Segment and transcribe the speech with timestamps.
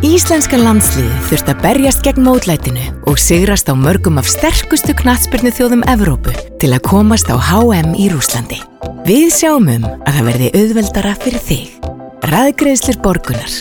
[0.00, 5.82] Íslenska landsliði þurft að berjast gegn mótlætinu og sigrast á mörgum af sterkustu knatsbyrnu þjóðum
[5.92, 8.62] Evrópu til að komast á HM í Rúslandi.
[9.04, 11.76] Við sjáum um að það verði auðveldara fyrir þig.
[12.32, 13.58] Ræðgreðslir borgunar.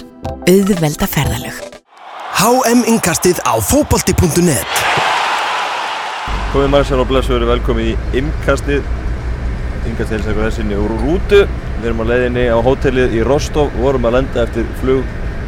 [0.47, 1.59] Auðvelda ferðalög.
[2.39, 4.81] HM Inkastið á fókbalti.net
[6.55, 8.87] Komið maður sér á blessuður, velkomið í Imkastið
[9.91, 11.43] Imkastið er þessinni úr rútu
[11.81, 15.03] Við erum á leiðinni á hótelið í Rostov vorum að lenda eftir flug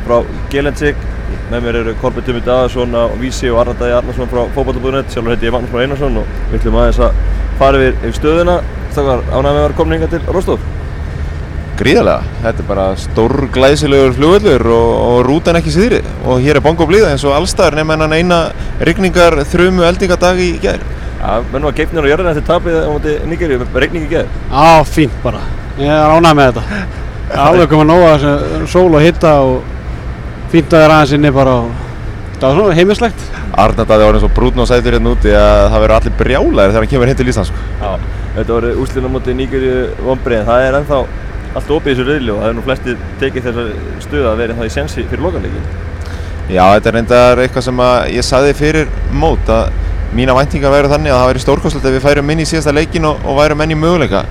[0.06, 0.18] frá
[0.52, 1.08] Gelensik
[1.52, 5.48] með mér eru Kolbjörn Tumi Dagarsson á Vísi og Arnardæði Arnarsson frá fókbaltabúðunett sjálfur heiti
[5.50, 7.18] ég Magnús Már Einarsson og við ætlum aðeins að
[7.60, 8.60] fara yfir, yfir stöðuna.
[8.92, 10.64] Stakar ánægum við að vera komin hinga til Rostov?
[11.82, 16.02] Gríðarlega, þetta er bara stór glæsilegur flugvöldur og, og rútan ekki síðri.
[16.24, 18.42] Og hér er bongo blíða eins og allstaðar nema en eina
[18.88, 23.12] rigningar þrjumu eldingadag í gerð Já, mennum að geifnir á jörðina eftir tapið á móti
[23.30, 25.44] Nigeríu, regning í gerð Já, fínt bara,
[25.78, 26.80] ég er ánæg með þetta.
[27.46, 29.60] Alveg komið að nóga þessu sól og hitta og
[30.52, 31.72] að vera aðeins inni bara og
[32.42, 33.26] það var svona heimislegt.
[33.62, 36.84] Arnardaði var eins og brútn og sætur hérna úti að það verður allir brjálæðir þegar
[36.84, 37.52] hann kemur hinn til Íslands.
[37.52, 37.66] Sko.
[37.82, 37.92] Já,
[38.38, 39.76] þetta voru úslina mútið Níkjörju
[40.08, 41.02] vonbreið, það er ennþá
[41.52, 43.72] allt opið í þessu reyðli og það er nú flesti tekið þessar
[44.06, 45.68] stuða að vera það í sensi fyrir lokanleikin.
[46.52, 47.84] Já, þetta er reyndar eitthvað sem
[48.16, 49.76] ég saði fyrir mót að
[50.16, 53.08] mína væntinga verður þannig að það væri stórkoslega ef við færum inn í síðasta leikin
[53.08, 54.26] og, og værum enn í möguleika.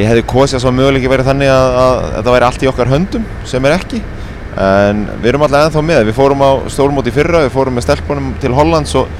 [0.00, 2.70] Ég hefði kosið að svo möguleiki verið þannig að, að, að þetta væri allt í
[2.70, 4.00] okkar höndum sem er ekki
[4.58, 6.00] en við erum alltaf ennþá með.
[6.08, 9.10] Við fórum á stórmóti fyrra, við fórum með stelpunum til Hollands og,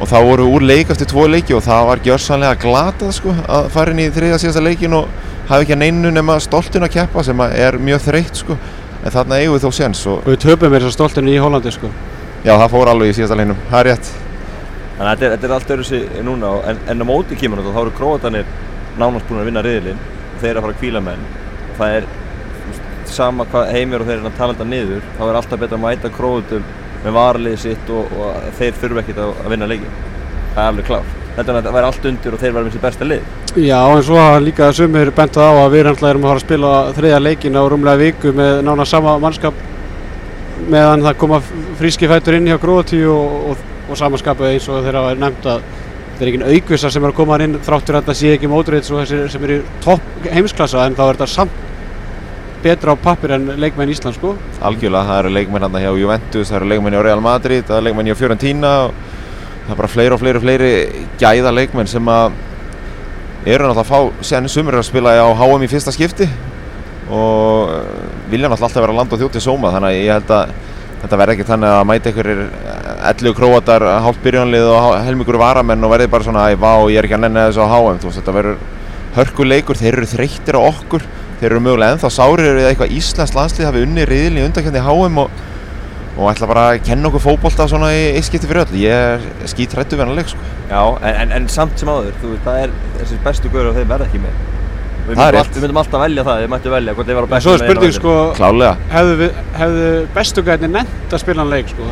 [0.00, 3.36] og þá vorum við úr leik eftir tvo leiki og það var gjörsanlega glatað sko
[3.44, 5.08] að fara inn í þriða síðasta leikin og
[5.48, 8.58] hafa ekki að neinu nema stoltun að keppa sem að er mjög þreytt sko.
[9.04, 11.72] En þarna eigum við þó séns og, og við töpum með þessa stoltun í Hollandi
[11.74, 11.90] sko.
[12.44, 14.12] Já, það fór alveg í síðasta leiknum, það er rétt.
[14.94, 17.72] Þannig að þetta er, er allt öðru sig núna en, en á móti kemur þetta,
[17.74, 18.50] þá eru króatanir
[19.00, 20.02] nánast búin að vinna riðilinn.
[20.34, 21.24] Og þeir eru að fara að kvíla menn.
[21.66, 22.06] Og það er
[23.12, 25.84] sama hvað heimir og þeir eru að tala þetta niður þá er alltaf betra að
[25.84, 26.70] mæta króðutum
[27.04, 30.00] með varliðið sitt og, og þeir þurfu ekkert að, að vinna leikin
[30.54, 32.82] það er alveg klár þetta er að væri allt undir og þeir verður með sér
[32.84, 33.22] besta lið.
[33.58, 37.22] Já en svo líka sumir bentað á að við erum að fara að spila þriðja
[37.22, 39.62] leikin á rúmlega viku með nána sama mannskap
[40.70, 41.40] meðan það koma
[41.80, 45.66] fríski fætur inn hjá Gróti og, og, og samanskapu eins og þeirra er nefnt að
[46.14, 48.50] þetta er ekki aukvisa sem er að koma inn þráttur að þetta sé ekki
[49.00, 51.63] þessir sem eru topp heimsklassa en þá er þetta samt
[52.64, 54.34] betra á pappir en leikmenn í Ísland sko.
[54.64, 57.88] Algjörlega, það eru leikmenn hérna hjá Juventus, það eru leikmenn hjá Real Madrid, það eru
[57.90, 58.72] leikmenn hjá Fiorentina
[59.64, 60.72] það er bara fleiri og fleiri og fleiri
[61.20, 62.34] gæða leikmenn sem að
[63.48, 66.28] eru náttúrulega að fá sen sumur að spila á HM í fyrsta skipti
[67.08, 67.72] og
[68.32, 70.54] vilja náttúrulega alltaf vera land og þjótt í sóma þannig að ég held að
[71.04, 75.92] þetta verði ekki þannig að mæta ykkur 11 króatar hálf byrjanlið og helmingur varamenn og
[75.92, 78.62] verði bara svona að ég er ekki að nenni þessu á HM veist, þetta verður
[79.14, 81.04] hörkuleikur, þeir eru þreyttir á okkur
[81.44, 85.20] þeir eru mögulega ennþá sárir við eitthvað Íslands landslið hafi unni riðilin í undakjöndi HM
[85.20, 85.42] og,
[86.14, 88.78] og ætla bara að kenna okkur fókbólta svona í eitt skipti fyrir öll.
[88.80, 90.48] Ég er skýt hrættu við hann að leik sko.
[90.70, 93.78] Já, en, en, en samt sem áður, þú veist, það er þessi bestu guður og
[93.78, 94.42] þeir verða ekki með.
[95.04, 97.32] Við myndum, all, við myndum alltaf velja það, við mættum velja hvort þeir var á
[97.34, 99.26] bestu með spurning sko, Klálega Hefðu,
[99.60, 101.90] hefðu bestu gætni nefnt að spila hann leik sko?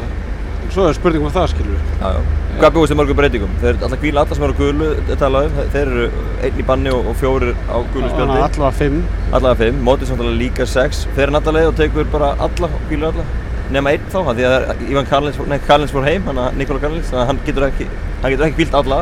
[0.73, 3.53] Svo er spurning um það, skilur við Já, já Hvað búist þið mörgum breytingum?
[3.63, 6.09] Þeir eru alltaf kvíla alla sem eru á gulu talaðum, þeir eru
[6.45, 8.99] einn í banni og, og fjórir á gulu spjöldi Allavega fimm.
[9.31, 11.07] Allavega fimm, mótið samtalið líka sex.
[11.17, 13.25] Þeir eru náttúrulega og tegur bara alla og kvíla alla?
[13.73, 17.09] Nefna einn þá, því að Ívan Karlins, nei, Karlins fór heim, hann að Nikola Karlins
[17.09, 17.87] þannig að hann getur ekki,
[18.21, 18.99] hann getur ekki kvílt alla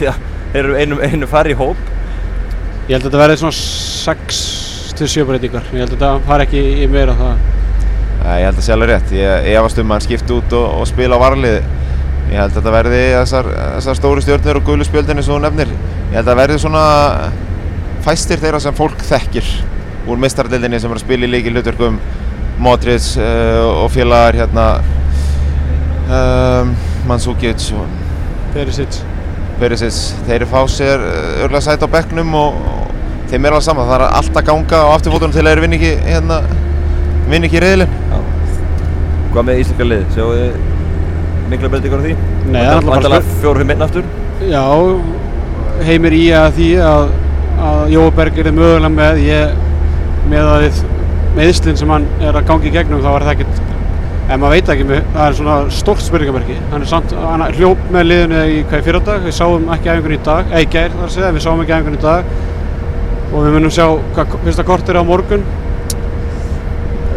[0.00, 0.16] því að
[0.50, 1.78] þeir eru einu, einu færri í hóp.
[2.88, 3.58] Ég held að þetta verði svona
[4.98, 7.34] 6-7 breytingar, ég held að þetta fari ekki í meira það
[8.20, 9.78] Ég held að sé alveg rétt, ég efast
[12.30, 15.70] Ég held að þetta verði þessar, þessar stóru stjórnir og gulu spjöldinni sem þú nefnir.
[16.12, 16.82] Ég held að það verði svona
[18.04, 19.48] fæstir þeirra sem fólk þekkir
[20.10, 21.98] úr mistaraldildinni sem er að spila í líki hlutverkum
[22.62, 24.66] Modric uh, og félagar hérna
[26.06, 26.72] um,
[27.08, 27.98] Mandzukic og
[28.54, 29.02] Perisic.
[29.58, 29.98] Perisic.
[30.28, 31.02] Þeir fá sér
[31.42, 33.90] örlega sæt á bekknum og, og þeim er alveg saman.
[33.90, 36.42] Það er alltaf ganga á afturfótunum til að þeir vinni ekki, hérna,
[37.26, 37.96] vinni ekki reyðilinn.
[39.30, 40.06] Hvað með íslenska lið?
[40.14, 40.79] Sjáu þið
[41.50, 42.14] mikla breytingar á því?
[42.50, 44.06] Nei, það er alltaf fjóru-fimm inn aftur?
[44.50, 44.64] Já,
[45.88, 47.10] heimir í að því að,
[47.70, 49.58] að Jóberg er mögulega með ég,
[50.30, 50.80] með að þið
[51.36, 53.66] meðslinn sem hann er að gangi í gegnum þá er það ekkert
[54.30, 57.80] en maður veit ekki með, það er svona stórt spurningamerki hann er samt, hann hljóp
[57.94, 60.94] með liðinu í hvað fyrir dag, við sáum ekki æfingun í dag eða í gær
[60.94, 62.34] þar segja, við sáum ekki æfingun í dag
[63.30, 65.42] og við munum sjá hvað fyrsta kort er á morgun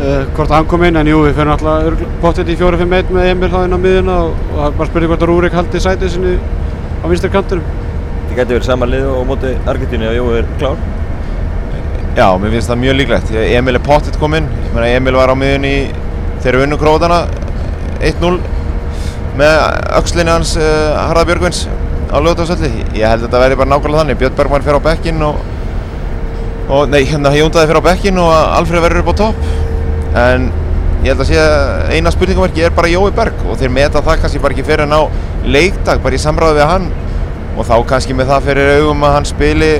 [0.03, 3.53] uh, hvort hann kom inn en jú við fyrir alltaf potið í 4-5-1 með Emil
[3.53, 6.35] þá inn á miðuna og, og bara spurning hvort að Rúrik haldi sætið sinni
[7.03, 7.81] á vinstir kanturum
[8.33, 10.79] Það getur verið sama lið og móti Argentínu ef Jói er klár?
[12.17, 13.31] Já, mér finnst það mjög líklegt.
[13.41, 14.47] Emil er potið kominn.
[14.73, 15.75] Emil var á miðun í
[16.41, 17.19] þeir eru unnu krótana
[18.01, 18.31] 1-0
[19.37, 19.57] með
[19.99, 21.63] öxlinni hans uh, Harða Björgvins
[22.09, 24.19] á lögutarsöldi ég held að þetta verði bara nákvæmlega þannig.
[24.23, 25.45] Björn Bergman fer á bekkin og,
[26.73, 29.47] og nei, hérna Jóndaði fer á bekkin og Alfred verður upp á topp
[30.19, 30.49] en
[31.03, 33.41] ég held að sé að eina spurningamarki er bara Jói Berg.
[33.49, 35.01] Og þeir meta það kannski bara ekki fyrir en á
[35.43, 36.87] leikdag bara í samráðu við hann.
[37.57, 39.73] Og þá kannski með það fyrir augum að hann spili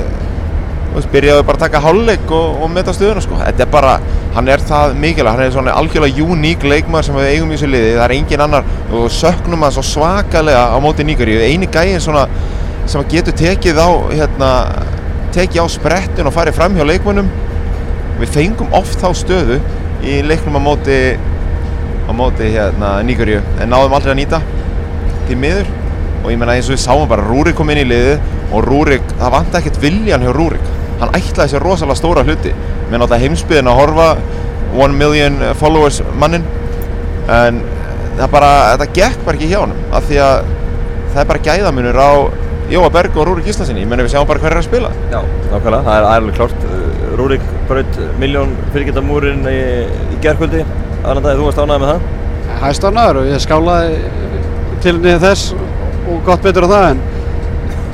[0.94, 3.38] veist, byrjaði bara að taka hálfleik og, og meta stöðuna sko.
[3.42, 3.94] Þetta er bara,
[4.36, 7.70] hann er það mikilvæg, hann er svona algjörlega uník leikmaður sem við eigum í þessu
[7.72, 8.68] liði, það er engin annar.
[8.92, 12.28] Og söknum hann svo svakalega á móti Níkaríu, eini gæinn svona
[12.90, 14.52] sem getur tekið á, hérna,
[15.34, 17.32] tekið á sprettin og farið fram hjá leikmönnum.
[18.20, 19.62] Við fengum oft þá stöðu
[20.04, 21.00] í leiknum á móti,
[22.08, 24.42] á móti hérna, Níkaríu, en náðum aldrei að nýta
[25.28, 25.74] því miður.
[26.24, 29.04] Og ég menna eins og við sáum bara Rúrik kom inn í liðið og Rúrik,
[29.20, 30.72] það vant ekkert viljan hjá Rúrik.
[31.02, 32.54] Hann ætlaði sér rosalega stóra hluti.
[32.92, 34.08] Með náttúrulega heimsbyðin að horfa
[34.74, 36.46] one million followers mannin
[37.32, 37.60] en
[38.18, 40.48] það bara, þetta gekk bara ekki hjá hann af því að
[41.14, 42.12] það er bara gæðamunur á
[42.72, 45.20] Jóa Berg og Rúrik Íslandsinni ég menna við sjáum bara hver er að spila Já,
[45.52, 46.68] nákvæmlega, það er alveg klárt
[47.20, 49.60] Rúrik braut miljón fyrirgættamúrin í,
[50.16, 50.64] í gerðkvöldi
[51.04, 52.08] annan dag, þú varst ánægð með það?
[52.64, 53.98] Hæst ánæður og ég skálaði
[54.84, 57.04] til niður þess og gott betur á það en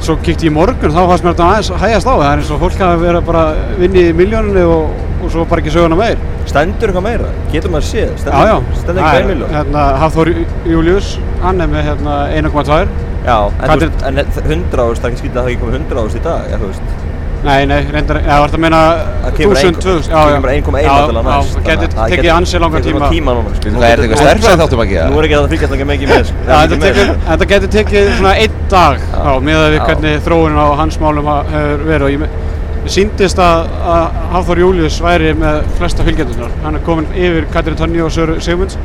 [0.05, 2.53] svo kíkti ég í morgun þá fannst mér þetta aðeins hægast á það er eins
[2.55, 3.43] og fólk hafi verið bara
[3.81, 7.33] vinnið í miljóninu og, og svo bara ekki söguna meir Stendur eitthvað meira?
[7.51, 8.23] Getur maður séð?
[8.23, 9.51] Já, já, Stendur eitthvað ein miljón?
[9.53, 10.31] hérna, Hafþór
[10.71, 11.11] Július
[11.43, 15.37] hann er með hérna, 1,2 Já, en, veist, en 100 ást, það er ekki skýtið
[15.37, 17.07] að það ekki komið 100 ást í dag, þú veist?
[17.39, 18.79] Nei, nei, reyndar, eða var þetta að meina
[19.23, 21.93] Það kemur 1000, 2000, já, já kemur 1,1 Já, náttúrulega næst Já, það að getur
[21.95, 22.99] það tekið ansi langan getur tíma.
[22.99, 23.71] svona tíma núna, sko.
[23.75, 26.11] Það er eitthvað stærkfræði þáttum að Nú gera er ekki að það fylgjast ekki mikið
[26.11, 26.43] með sko.
[26.49, 29.23] Já, þetta, tekur, þetta getur tekið svona einn dag Já.
[29.23, 32.05] á með að við hvernig þróunin á hans málum hefur verið.
[32.09, 37.47] Og ég síndist að, að Hafþór Július væri með flesta fylgjendunar hann er komin yfir
[37.53, 38.75] Katri Tonni og Sigmunds.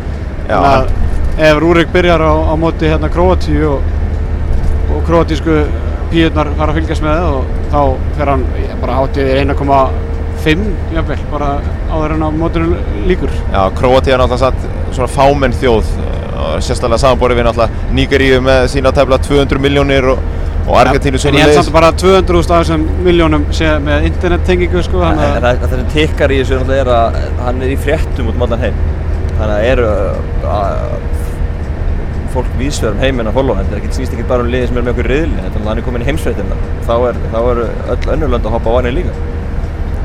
[0.46, 0.90] Að
[1.42, 3.92] ef Rúrik byrjar á, á móti hérna Króatíu og,
[4.90, 5.58] og króatísku
[6.12, 7.80] píurnar fara að fylgjast með og þá
[8.18, 8.44] fer hann
[8.82, 10.64] bara hátíð 1,5
[10.94, 11.50] jafnvel bara
[11.90, 12.78] áður en á mótinu
[13.08, 15.90] líkur Já, Króatíða er náttúrulega satt svona fámenn þjóð
[16.44, 20.22] og sérstaklega samanborið við náttúrulega Nígeríu með sína tefla 200 miljónir og,
[20.66, 25.02] og Argentínu en ég held samt bara 200.000 af þessum miljónum sé með internettengingu sko
[25.08, 27.80] En þannig en það það sem tikkar í þessu náttúrulega er að hann er í
[27.80, 28.80] fréttum út um allan heim.
[29.34, 29.88] Þannig að eru
[30.54, 31.23] að
[32.34, 33.62] fólk vísverðum heiminn að followa.
[33.62, 35.68] Þetta er ekki snýst ekki bara um liðið sem er með okkur riðli þetta er
[35.68, 36.58] hann er komin í heimsfréttina
[36.88, 39.14] þá er, þá eru öll önnur lönd að hoppa á hann líka.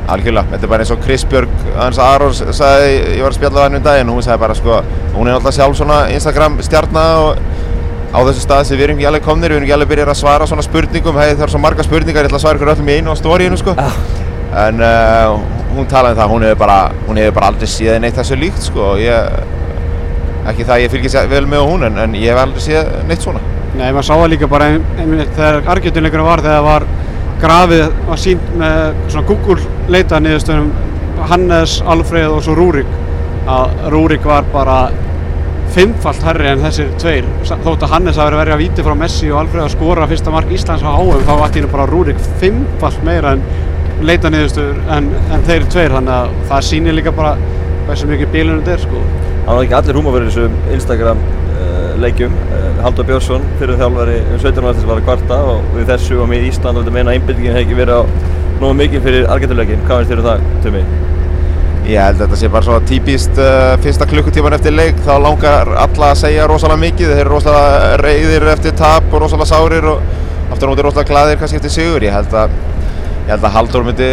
[0.09, 3.61] Algjörlega, þetta er bara eins og Chris Björg, hans Arons sagði, ég var að spjalla
[3.61, 4.79] á henni um daginn og hún sagði bara sko,
[5.13, 7.43] hún er náttúrulega sjálf svona Instagram stjarnar og
[8.09, 10.19] á þessu stað sem við erum ekki alveg komnir, við erum ekki alveg byrjað að
[10.23, 12.89] svara svona spurningum, hei það er svo marga spurningar, ég ætla að svara ykkur öllum
[12.89, 13.75] í einu á stóriðinu sko.
[14.63, 15.37] En uh,
[15.75, 18.95] hún talaði um það, hún hefur bara, hefur bara aldrei séð neitt þessu líkt sko,
[18.95, 19.43] og ég,
[20.53, 23.25] ekki það að ég fylgist vel með hún, en, en ég hef aldrei séð neitt
[23.25, 23.41] svona.
[23.75, 26.87] Nei, maður sá það líka bara ein, einmitt þegar Argentinleikurinn var þegar var
[27.39, 28.79] grafið var sínt með
[29.11, 30.71] svona Google leita niðurstöðum
[31.29, 32.89] Hannes, Alfreð og svo Rúrik
[33.49, 34.79] að Rúrik var bara
[35.73, 39.43] fimmfalt herri en þessir tveir þótt að Hannes hafi verið að víti frá Messi og
[39.43, 43.35] Alfreð að skora fyrsta mark Íslands á HM þá var þetta bara Rúrik fimmfalt meira
[43.37, 43.43] en
[44.05, 47.35] leita niðurstöður en, en þeir tveir þannig að það sýnir líka bara
[47.87, 49.03] hversu mikið bílunum þetta er sko
[49.49, 52.33] Það var ekki allir húma verið þessum Instagram uh, leikjum.
[52.53, 56.29] Uh, Haldur Björnsson, fyrir þjálfari um 17 ára var að kvarta og við þessu og
[56.29, 58.01] með Ísland og þetta meina að einbindingin hefði ekki verið á
[58.59, 59.81] nógu mikið fyrir Argentuleikin.
[59.87, 60.83] Hvað finnst þér um það, Tumi?
[61.89, 65.73] Ég held að þetta sé bara svona típist uh, fyrsta klukkutíman eftir leik þá langar
[65.87, 70.05] alla að segja rosalega mikið þeir eru rosalega reyðir eftir tap og rosalega sárir og
[70.53, 72.53] aftur á móti rosalega glaðir kannski eftir sigur ég held að
[73.29, 74.05] ég held að Halldór myndi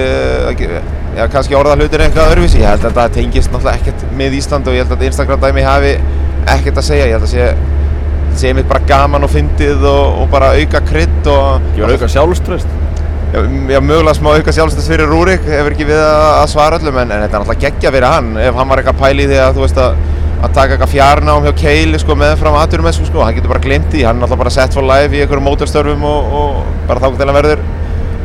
[1.17, 2.59] já, kannski orða hlutir eitthvað öðruvísi.
[2.61, 5.63] Ég held að þetta tengist náttúrulega ekkert með Ísland og ég held að Instagram dæmi
[5.65, 5.93] hafi
[6.53, 7.07] ekkert að segja.
[7.09, 7.47] Ég held að sé
[8.37, 12.75] sé einmitt bara gaman og fyndið og, og bara auka krydd og var auka sjálfströst.
[13.33, 13.41] Já,
[13.73, 17.15] já, mögulega smá auka sjálfstöðs fyrir Rúrik, hefur ekki við að, að svara öllum en,
[17.17, 18.29] en þetta er náttúrulega geggja fyrir hann.
[18.45, 19.97] Ef hann var eitthvað pæli því að þú veist að
[20.37, 24.03] að taka eitthvað fjarnám hjá Keili sko meðfram aðturum sko, hann getur bara glimt í,
[24.05, 27.31] hann er náttúrulega bara sett for life í einhverjum mótorstörfum og, og bara þá til
[27.31, 27.63] hann verður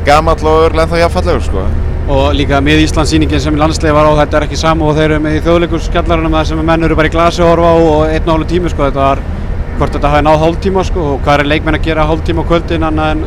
[0.05, 1.65] gamall og örglega ennþá jafnfallegur sko.
[2.11, 5.19] og líka með Íslandsýningin sem landslega var á þetta er ekki sama og þeir eru
[5.23, 8.27] með í þjóðleikurskjallarunum það sem menn eru bara í glasi að horfa á og einn
[8.27, 8.89] og hálf tími sko.
[8.89, 9.21] Þetta var
[9.77, 12.87] hvort þetta hafi náð hálftíma sko og hvað er leikmenn að gera hálftíma á kvöldin
[12.89, 13.23] annað en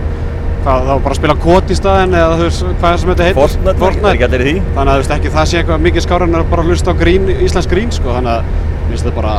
[0.65, 3.41] hvað þá bara að spila kót í staðin eða þú veist hvað sem þetta heitir?
[3.41, 4.29] Fortnite, Fortnite.
[4.29, 6.95] er þannig að þú veist ekki það sé eitthvað mikið skára en að bara hlusta
[6.95, 8.15] á grín, Íslands grín sko.
[8.17, 9.35] Þannig að mér finnst þetta bara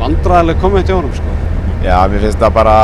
[0.00, 1.36] vandræðileg komment hjá honum sko.
[1.84, 2.76] Já, mér finnst það bara,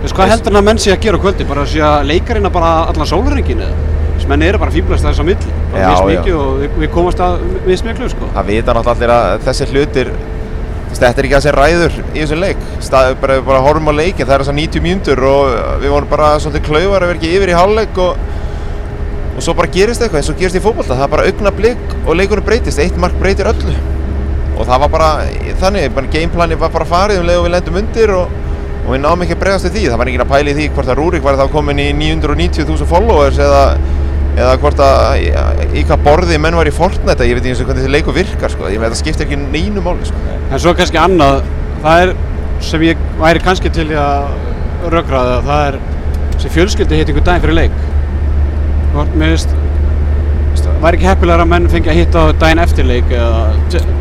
[0.00, 1.46] Veist hvað heldur hann að menn sé að gera á kvöldi?
[1.48, 3.88] Bara að sé að leikarinn að bara allan sólarengin eða?
[4.16, 5.54] Þess menn eru bara fýblast þess á milli.
[5.72, 5.90] Bara Já,
[6.24, 6.34] já.
[6.36, 8.28] og við, við komast að mismiklu sko.
[8.36, 12.16] Það vita náttúrulega allir að þessi hlutir veist, Þetta er ekki það sem ræður í
[12.16, 12.64] þessum leik.
[12.88, 15.54] Stað, bara, bara horfum á leikin, það er þessar 90 mjöndur og
[15.84, 18.26] við vorum bara svolítið klaufar að vera ekki yfir í hálfleik og,
[19.36, 20.96] og svo bara gerist eitthvað eins og gerist í fótbolta.
[20.96, 23.76] Það er bara augna blik og leikurinn breytist eitt mark breytir öllu.
[24.58, 25.10] Og það var bara
[25.62, 28.34] þannig, bara gameplani var bara farið um leið og við lendum undir og,
[28.84, 30.68] og við náðum ekki að bregðast við því það var enginn að pæla í því
[30.74, 33.62] hvort að Rúrik var þá komin í 990.000 followers eða,
[34.38, 35.28] eða hvort að í,
[35.76, 38.16] í hvað borði menn var í Fortnite ég veit ekki eins og hvernig þessi leikur
[38.16, 38.70] virkar sko.
[38.72, 40.24] ég með þetta skiptir ekki neinu máli sko.
[40.48, 41.42] En svo kannski annað,
[41.84, 42.14] það er
[42.70, 44.30] sem ég væri kannski til að
[44.92, 45.80] rökraða, það er
[46.40, 47.80] sem fjölskyldi hitt einhver daginn fyrir leik.
[48.94, 49.52] Hvort, mér veist,
[50.80, 53.40] væri ekki heppilegar að menn fengi að hitta á daginn eftir leik eða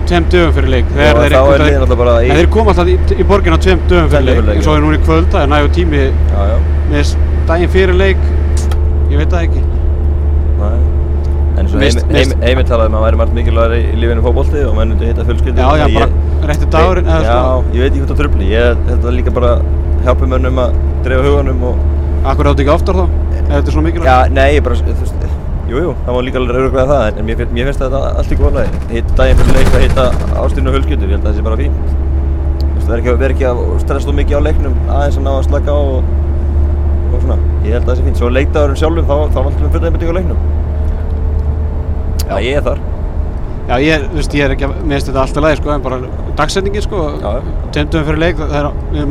[0.09, 0.85] tveim dögum fyrir leik.
[0.89, 4.11] Og Þegar þeir er í En þeir koma alltaf í, í borgin á tveim dögum
[4.13, 4.77] fyrir leik, eins og já.
[4.79, 6.55] er núna í kvöld, það er nægur tími Já, já,
[6.93, 7.11] með
[7.49, 8.23] daginn fyrir leik,
[9.11, 9.65] ég veit það ekki.
[10.59, 10.71] næ
[11.59, 14.61] En heimi, mist- heimi, heimi talaði um að maður væri margt mikilvægir í, lífinu fótbolti
[14.63, 17.39] og menn myndi hitta fjölskyldi Já, já, bara rétti dagurinn eða Já,
[17.75, 19.51] ég veit ekki hvort það tröfli Ég, þetta er líka bara
[20.05, 21.81] hjálpa mönnum að dreifa huganum og
[22.31, 24.09] akkur áttu ekki oftar þá, ef þetta er svona mikilvægt.
[24.09, 25.28] Já, nei, ég bara, þú veist,
[25.69, 28.37] jú, jú, það má líka alveg rauglega það, en mér, mér finnst þetta allt í
[28.39, 28.69] góðlega.
[28.93, 30.05] Hitt daginn fyrir leik að hitta
[30.43, 31.73] ástíðinu og hulskjötu, ég held að það sé bara fín.
[31.79, 35.23] Þú veist, það er ekki, að- vera ekki að stressa mikið á leiknum, aðeins að
[35.25, 36.03] ná að slaka á og,
[37.13, 37.37] og svona.
[37.65, 38.15] Ég held að það sé fín.
[38.19, 40.39] Svo leikdagurinn sjálfum, þá, þá vantum við fulla einbindík á leiknum.
[42.29, 42.79] Já, ég er þar.
[43.69, 45.83] Já, ég, þú veist, ég er ekki að, mér finnst þetta alltaf leið, sko, en
[45.85, 45.97] bara
[46.39, 46.97] dagsetningin, sko,
[47.69, 49.05] tveimdöfum fyrir leik, það er, við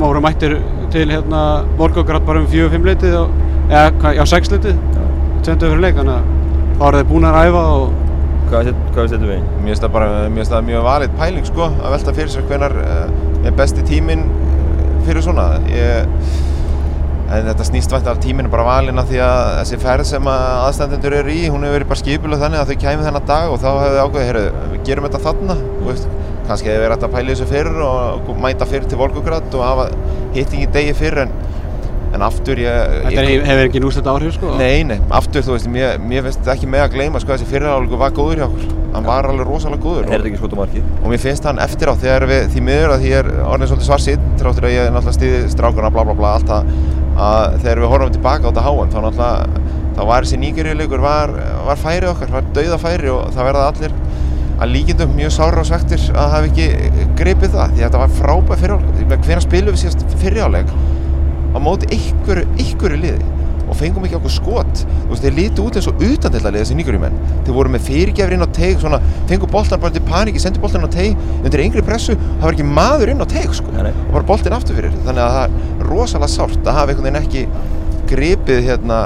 [6.79, 7.89] þá eru þeir búin að æfa og,
[8.49, 9.41] Hvað við set- hvað við setjum við?
[9.61, 10.07] Mér finnst það bara,
[10.49, 14.87] það mjög valið pæling sko að velta fyrir sér hvenar uh, er besti tíminn eh,
[15.05, 16.09] fyrir svona ég,
[17.29, 20.31] en þetta snýst vænt af tíminn er bara valinn af því að þessi ferð sem
[20.33, 23.53] að aðstandendur eru í hún hefur verið bara skipuleg þannig að þau kæmi þennan dag
[23.53, 25.59] og þá hefur þau ákveðið, heyrðu, við gerum þetta þarna
[25.91, 26.09] veist,
[26.49, 29.67] kannski hefur verið hægt að pæla í þessu fyrir og mæta fyrir til Volgograd og
[29.69, 29.91] hafa
[30.39, 31.37] hittingi degi fyrir en,
[32.19, 34.53] en aftur ég, þetta ég er, hefur ekki núst áhrif, sko.
[34.59, 37.49] Nei, nei, aftur þú veist, mér, mér finnst þetta ekki með að gleyma sko þessi
[37.53, 38.77] fyrirháleikur var góður hjá okkur.
[38.89, 40.07] Hann var alveg rosalega góður.
[40.09, 40.87] Er þetta ekki skot á markið?
[40.99, 43.71] og mér finnst hann eftir á þegar við því miður að því ég er orðin
[43.71, 46.73] svolítið svarsitt tráttur að ég er náttúrulega stiði strákuna bla bla bla allt það
[47.19, 49.63] að þegar við horfum tilbaka á þetta háum þá náttúrulega
[49.99, 51.33] þá var þessi nýgerjuleikur var,
[51.67, 53.97] var færi okkar, var dauða færi og það verða allir
[54.59, 58.15] að líkindum mjög sára og svektir að hafa ekki gripið það því að þetta var
[58.19, 60.73] frábæð fyrirháleik hvernig spilum við síðast fyrirháleik
[61.59, 63.35] á móti ykkur, ykkur liði
[63.69, 66.55] og fengum ekki okkur skot þú veist, þeir lítu út eins og utan til að
[66.55, 70.05] liða þessi nýgurjumenn þeir voru með fyrirgjafir inn á teig svona, fengu boltan bara til
[70.09, 73.29] paníki, sendu boltan inn á teig undir yngri pressu, það var ekki maður inn á
[73.29, 76.79] teig sko, Nei, og bara boltin aftur fyrir þannig að það er rosalega sárt að
[76.81, 77.45] hafa einhvern veginn ekki
[78.09, 79.03] gripið hérna,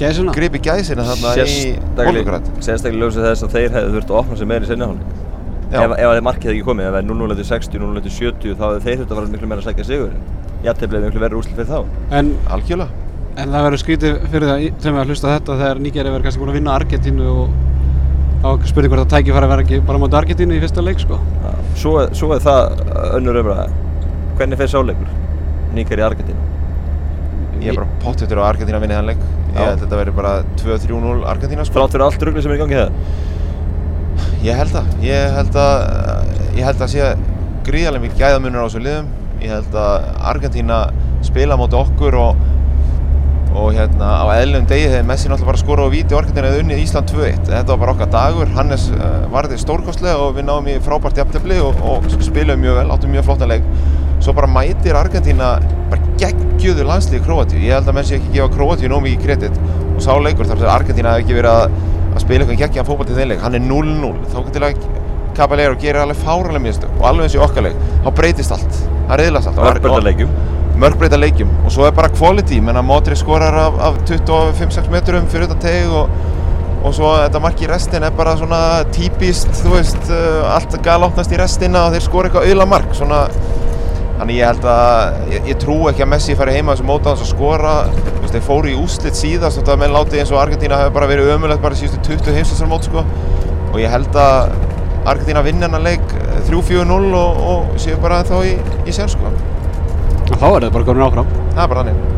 [0.00, 0.32] Gæsina.
[0.32, 1.62] gripið gæsina þarna í
[1.98, 5.16] Volgograd Sérstaklega ljósið þess að þeir hefðu þurft að opna sig meira í.
[5.68, 5.82] Já.
[5.84, 8.14] Ef, ef að þeir markið ekki komið, ef það er 0-0 eftir 60, 0-0 eftir
[8.16, 10.22] 70, þá hefðu þeir þurft að fara miklu meira að sækja sigurinn.
[10.64, 11.80] Jafntefli hefði miklu verið úrslit fyrir þá.
[12.18, 13.06] En, algjörlega
[13.38, 16.50] en það verður skrítið fyrir það, sem að hlusta þetta, þegar Nígeri verður kannski búin
[16.50, 17.52] að vinna Argentínu og
[18.42, 20.98] þá spurning hvort að tæki fara að vera ekki bara móti Argentínu í fyrsta leik,
[21.04, 21.18] sko.
[21.44, 21.52] Já.
[21.78, 22.82] Svo, er- svo er það
[23.20, 23.68] önnur umræða.
[24.40, 25.12] Hvernig fer sáleikur?
[25.78, 26.42] Í Argentínu.
[27.62, 30.14] ég er bara pottittur á Argentína að vinna þann leik ég held að þetta verður
[30.18, 31.74] bara 2-3-0 Argentína sko.
[31.78, 32.90] Þrátt fyrir allt ruggli sem er í gangi það.
[34.46, 35.74] Ég held það, ég held að,
[36.58, 37.08] ég held að sé
[37.66, 40.78] gríðarlega mikið gæðamunur á þessu liðum Ég held að Argentína
[41.26, 42.40] spila móti okkur og,
[43.58, 46.64] og hérna á eðlum degi þegar Messi náttúrulega bara skora á víti og Argentína hefði
[46.64, 50.68] unnið Ísland 2-1 Þetta var bara okkar dagur, Hannes uh, varði stórkostlega og við náum
[50.70, 53.66] í frábært jafntefli og, og spilum mjög vel, áttum mjög flottan leik.
[54.18, 55.54] Svo bara mætir Argentína
[55.92, 57.62] bara geggjöðu landslið Króatíu.
[57.62, 59.60] Ég held að menn sé ekki gefa Króatíu nóg mikið kredit.
[59.94, 61.78] Og sá leikur þar sem Argentína hefði ekki verið að,
[62.10, 63.44] að spila eitthvað geggjan fótboll til þeim leik.
[63.46, 64.88] Hann er 0-0, þá að
[65.38, 67.76] Caballero gerir alveg fáralega mistök og alveg eins í okkar leik.
[68.02, 68.78] Þá breytist allt,
[69.08, 70.32] það reyðlast allt Mörgbreyta leikjum.
[70.78, 71.52] mörgbreyta leikjum.
[71.66, 75.90] Og svo er bara quality, menna Modri skorar af, af 25-6 metrum fyrir utan teg
[75.90, 76.12] og,
[76.84, 78.60] og svo þetta mark í restin er bara svona
[78.94, 83.24] típist, þú veist uh, allt galopnast í restina og þeir skora eitthvað auðla mark, svona
[84.18, 87.20] þannig ég held að, ég, ég trú ekki að Messi fari heima þessu móta hans
[87.22, 87.74] að skora.
[87.90, 91.10] Þú veist, þeir fóru í úslit síðast það menn látið eins og Argentína hefur bara
[91.10, 93.04] verið ömulegt bara síðustu 20 heimsastar mót sko.
[93.72, 94.50] Og ég held að
[95.08, 98.54] Argentína vinna hennar leik eh, 3-4-0 og, og séu bara þá í,
[98.88, 99.30] í sér sko
[100.28, 101.28] þá er þetta bara komin áfram.
[101.54, 102.16] það er bara þannig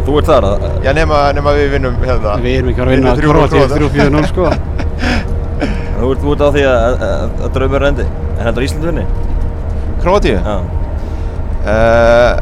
[0.00, 2.32] Þú ert þar að, Já, nema, nema við vinnum hérna.
[2.40, 3.80] Við erum ekki að vinna Vinnum 3-0 Króatíu Króata.
[3.82, 4.44] 3-4-0, sko.
[6.00, 8.06] þú ert, þú ert á því að, að, að draumur rendi.
[8.32, 9.04] En heldur Ísland vinni?
[10.00, 10.38] Króatíu?
[10.40, 10.54] Já.
[11.60, 12.32] Uh,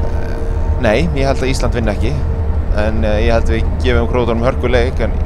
[0.86, 2.12] nei, ég held að Ísland vinna ekki
[2.78, 5.16] En uh, ég held að við gefum Króatunum hörkuleik En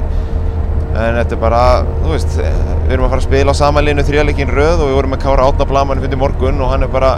[0.93, 1.61] en þetta er bara,
[2.03, 4.97] þú veist við erum að fara að spila á sama linu þrjáleikin röð og við
[4.99, 7.15] vorum með Kára Átna Blaman fyrir morgun og hann er bara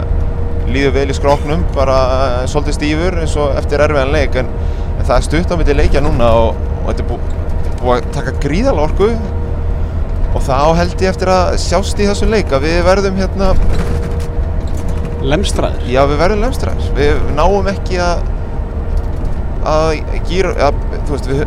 [0.66, 4.48] líður vel í skróknum bara eh, svolítið stífur eins og eftir erfiðan leik en,
[4.96, 7.18] en það er stutt á myndi leikja núna og, og þetta er bú,
[7.82, 9.10] búið að taka gríðal orku
[10.32, 13.52] og þá held ég eftir að sjást í þessu leik að við verðum hérna
[15.26, 15.86] Lemstraður.
[15.90, 16.90] Já, við verðum lemstræðir.
[16.94, 18.20] Við náum ekki að
[19.66, 19.86] að
[20.28, 20.76] gýra, að,
[21.08, 21.40] þú veist, við,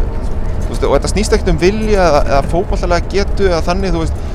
[0.73, 4.27] veist, og þetta snýst ekkert um vilja eða, eða fótballalega getu eða þannig, þú veist,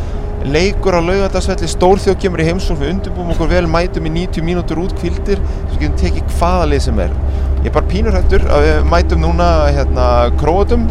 [0.45, 4.83] leikur á laugardagsvelli, stórþjóð kemur í heimsókn, við undirbúum okkur vel, mætum í 90 mínútur
[4.83, 7.15] út kvildir, svo getum tekið hvaða lið sem er.
[7.65, 10.09] Ég er bara pínurhættur að við mætum núna, hérna,
[10.41, 10.85] króatum,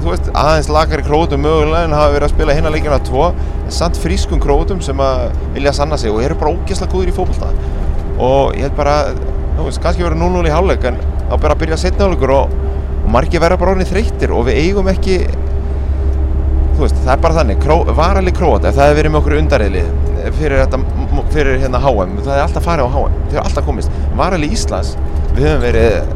[0.00, 3.28] þú veist, aðeins lagari króatum mögulega en hafa verið að spila hinna leikina tvo,
[3.60, 7.16] en samt frískum króatum sem að vilja sanna sig og eru bara ógeðslega góðir í
[7.16, 7.52] fótballta.
[8.24, 8.98] Og ég held bara,
[9.58, 12.36] þú veist, kannski verið 0-0 í hálfleik, en þá bara að byrja að setja hálfleikur
[12.38, 12.60] og,
[13.04, 15.20] og margir verða bara orðinni þreyttir og við eigum ekki,
[16.74, 19.38] þú veist, það er bara þannig, kró, varali króat, ef það hefur verið með okkur
[19.42, 19.92] undarriðlið
[20.40, 20.80] fyrir, þetta,
[21.34, 23.96] fyrir hérna HM, það er alltaf farið á HM, það er alltaf komist.
[24.16, 24.94] Varali Íslands,
[25.34, 26.12] við höfum verið,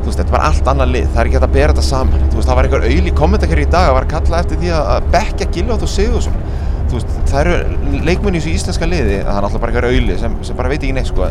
[0.00, 2.26] þú veist, þetta var allt annað lið, það er ekki hægt að bera þetta saman.
[2.34, 5.50] Veist, það var einhver auðli kommentarkerri í dag að var kalla eftir því að bekka
[5.54, 9.88] Gilvátt og veist, það eru leikmenn í þessu íslenska liði, það er alltaf bara einhver
[9.90, 11.28] auðli sem, sem bara veit ekki neitt, sko.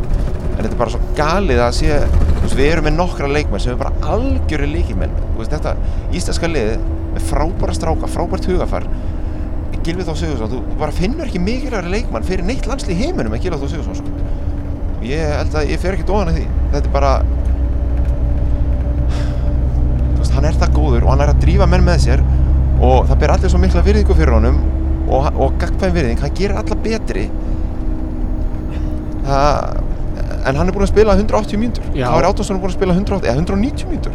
[0.59, 1.99] En þetta er bara svo galið að sé,
[2.41, 3.95] veist, við erum með nokkra leikmenn sem er bara.
[4.03, 5.71] Þú veist, þetta
[6.19, 6.73] íslenska liði
[7.15, 8.87] með frábæra stráka, frábært hugafar,
[9.79, 13.41] Gilvi Þór Sigursson, þú bara finnur ekki mikilvægri leikmann fyrir neitt landsli í heiminum en
[13.41, 14.09] Gilvi Þór Sigursson, sko.
[15.07, 16.45] Ég held að ég fer ekkert ofan að því.
[16.73, 17.13] Þetta er bara,
[20.19, 22.25] veist, hann er það góður og hann er að drífa menn með sér
[22.83, 24.59] og það ber allir svo mikla virðingu fyrir honum
[25.07, 27.25] og, og gagfæn virðing, hann gerir alla betri
[29.25, 29.78] það,
[30.45, 32.07] en hann er búinn að spila 180 mínútur Já.
[32.09, 34.13] Kári Átonsson er búinn að spila 180, eða 190 mínútur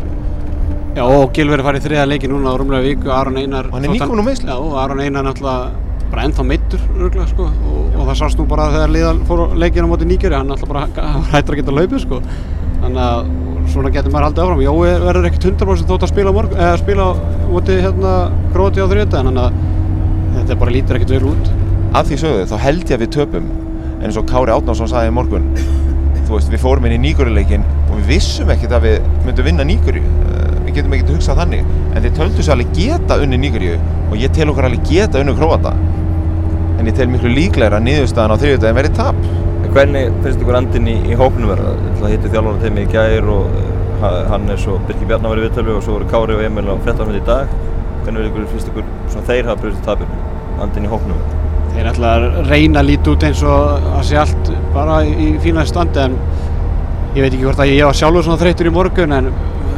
[0.94, 3.66] Já, og Gilver er farið þriða leiki núna á rúmlega viku, Aron Einar...
[3.66, 4.46] Og hann er þótt nýkominn úr meiðsli.
[4.46, 5.64] Já, og Aron Einar náttúrulega
[6.12, 9.46] bara ennþá meittur, örgulega, sko, og, og það sást nú bara þegar liðal fór á
[9.58, 12.20] leikinu á móti Níkjöri, hann náttúrulega bara hættur að geta hlaupið, sko.
[12.84, 13.32] Þannig að
[13.74, 14.62] svona getur maður haldið áfram.
[14.68, 17.08] Jói verður ekkert 100% þótt að spila morgun, eða spila
[17.50, 18.14] móti hérna
[18.54, 19.58] Króti á þriðjönda, þannig að
[20.38, 21.50] þetta bara lítur ekkert vel út.
[21.94, 23.50] að því sögðu þá held ég að við töpum
[23.94, 25.44] en eins og Kári Átnánsson sagði í morgun
[26.24, 29.68] þú veist, við fórum inn í Níkurileikin og við vissum ekkert að við myndum vinna
[29.68, 30.02] Níkuri
[30.64, 34.34] við getum ekkert hugsað þannig en þeir töldu sér alveg geta unni Níkuri og ég
[34.34, 35.74] tel okkur alveg geta unni Króata
[36.78, 39.20] en ég tel miklu líklegra að niðurstaðan á þriðjudagin verið tap
[39.74, 41.72] hvernig finnst ykkur andinn í, í hópnum verða?
[41.98, 45.86] Það hittir þjálfana teimi í gær og uh, Hannes og Birkir Bjarnar í viðtölu og
[45.86, 47.56] svo voru Kári og Emil á fréttarmöndi í dag.
[48.04, 50.14] Hvernig finnst ykkur þeir hafa brugðist tapir
[50.62, 51.43] andinn í hópnum?
[51.74, 55.64] Þeir ætla að reyna að líti út eins og að sé allt bara í fína
[55.66, 56.14] standi en
[57.14, 59.30] ég veit ekki hvort að ég var sjálfur svona þreytur í morgun en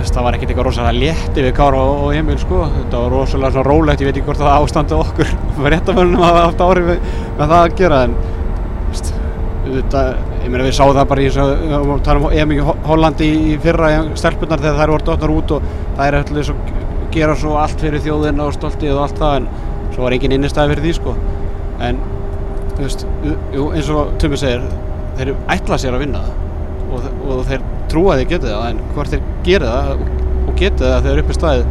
[0.07, 2.63] það var ekkert eitthvað rosalega létti við Kára og, Emil sko.
[2.73, 5.33] Þetta var rosalega svona rólegt, ég veit ekki hvort að ástandi okkur
[5.75, 8.17] réttamönnum hafa haft áhrif með, með það að gera en
[9.67, 10.03] þetta,
[10.45, 13.93] ég meina við sáum það bara í þess að að um Emil Hollandi í, fyrra
[14.19, 16.59] stelpunar þegar þær voru dotnar út og það er allir svo
[17.17, 19.51] gera svo allt fyrir þjóðina og stoltið og allt það en
[19.95, 21.17] svo var engin innistæði fyrir því sko
[21.85, 22.03] en
[22.77, 23.07] þú veist,
[23.55, 24.67] jú, eins og Tumi segir
[25.17, 26.43] þeir ætla sér að vinna það.
[26.87, 31.07] Og, og þeir trúa þeir geti það en hvort þeir gera það og, geti það
[31.07, 31.65] þegar upp er staðið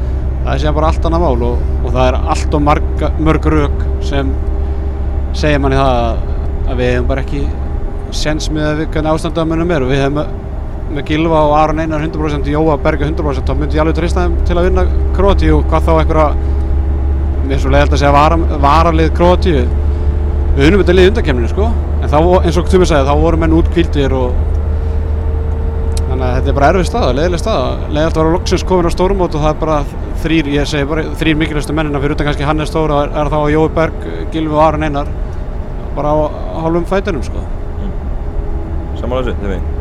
[0.46, 3.48] það er síðan bara allt annað mál og, og það er allt og marga, mörg
[3.54, 4.34] rauk sem
[5.36, 6.26] segja manni það að,
[6.66, 7.44] að við hefum bara ekki
[8.16, 12.76] sens með hvernig ástandamönnum er og við hefum með, Gilva og Aron Einar 100% Jóa
[12.84, 14.84] Berga 100% þá myndi ég alveg treysta þeim til að vinna
[15.18, 16.28] Kroatíu og hvað þá einhverja
[17.46, 19.64] mér er svo leiðilegt að segja vara, varalið Kroatíu
[20.56, 21.70] við unum þetta lið undakemninu sko.
[22.02, 24.40] En þá, eins og Tumi sagði, þá voru menn útkvíldir og
[26.10, 27.70] þannig að þetta er bara erfið staða, leiðileg staða.
[27.90, 29.78] Leiðilegt að vera loksins komin á stórumót og það er bara
[30.24, 33.40] þrýr, ég segi bara þrýr mikilvægstu mennina fyrir utan kannski Hannes Stóra er, er þá
[33.52, 35.12] Jói Berg, Gilvi og Aron Einar.
[35.98, 37.44] Bara á, á hálfum fætunum sko.
[39.00, 39.74] Samanlega þessu, þeim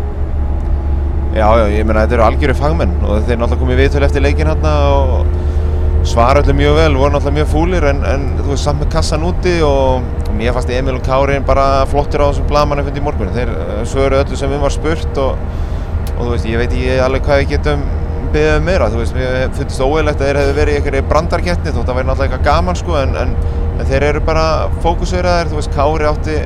[1.35, 4.47] Já, já, ég meina þetta eru algjöru fagmenn og þeir náttúrulega komið viðtölu eftir leikin
[4.47, 5.25] hérna og
[6.05, 9.25] svara öllu mjög vel, voru náttúrulega mjög fúlir en, en þú veist samt með kassan
[9.25, 10.05] úti og
[10.37, 13.31] mér fannst Emil og Kárin bara flottir á þessum blamanum fyrir í morgun.
[13.33, 15.39] Þeir eh, svöru öllu sem við var spurt og,
[16.17, 17.87] og þú veist, ég veit ekki alveg hvað við getum
[18.35, 21.73] beðið um meira, þú veist, mér finnst óeilegt að þeir hefðu verið í einhverju brandarkettni
[21.73, 23.35] þótt að væri náttúrulega eitthvað gaman sko en, en,
[23.79, 24.47] en þeir eru bara
[24.85, 26.39] fókuseraðir, þú veist, Kári átti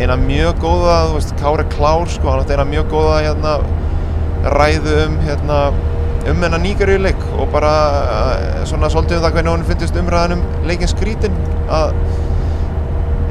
[0.00, 3.56] eina mjög góða, þú veist, Kári Klár sko, hann átti eina mjög góða hérna
[4.56, 5.58] ræðu um hérna
[6.30, 10.36] um hennar nýgarju leik og bara uh, svona svolítið um það hvernig hún finnst umræðan
[10.36, 11.34] um leikin skrítin
[11.72, 11.96] að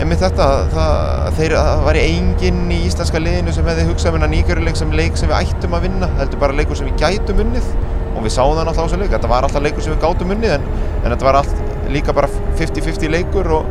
[0.01, 4.17] einmitt þetta, það, þeir, að það væri enginn í íslenska liðinu sem hefði hugsað um
[4.17, 7.03] hennar nýgarju leik sem leik sem við ættum að vinna heldur bara leikur sem við
[7.03, 7.67] gætum unnið.
[8.11, 10.33] Og við sáum það náttúrulega á þessu leik þetta var alltaf leikur sem við gátum
[10.35, 10.65] unnið en,
[11.03, 13.69] en þetta var allt líka bara 50-50 leikur og,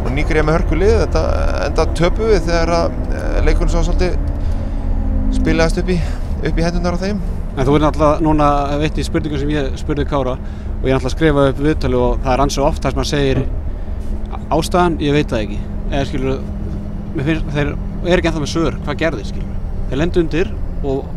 [0.00, 0.94] og nýgrið með hörku lið.
[1.04, 1.24] Þetta
[1.68, 5.98] enda töpu við þegar að eh, leikurinn svo svolítið spilaðist upp í,
[6.40, 7.20] upp í hendunar á þeim
[7.58, 11.00] En þú er náttúrulega núna veitt í spurningum sem ég spurði Kára og ég er
[11.00, 13.40] náttúrulega að skrifa upp viðtölu og það er ansið oft þar sem hann segir
[14.54, 16.42] ástæðan, ég veit það ekki eða skilur,
[17.16, 19.56] finnst, þeir er ekki ennþá með svör, hvað gerði skilur
[19.88, 20.52] þeir lendu undir
[20.84, 21.08] og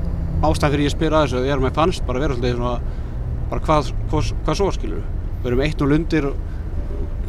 [0.47, 3.01] ástæðan fyrir ég spyr að þessu, er með fannst bara vera svolítið svona,
[3.51, 5.05] bara hvað, hvað, hvað svo skilur
[5.43, 6.31] við erum eitt og lundir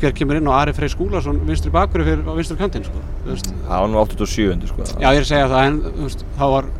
[0.01, 3.03] hver kemur inn og Ari Frey Skúlason vinstri bakverði fyrir á vinstri kantinn sko.
[3.29, 4.87] Það var nú 87 sko.
[4.97, 5.77] Já, ég er að segja það en
[6.41, 6.71] þá var